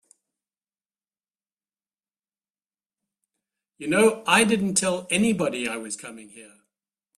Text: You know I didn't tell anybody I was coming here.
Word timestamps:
You 3.77 3.87
know 3.87 4.23
I 4.25 4.43
didn't 4.45 4.73
tell 4.75 5.05
anybody 5.11 5.67
I 5.69 5.77
was 5.77 5.95
coming 5.95 6.29
here. 6.29 6.57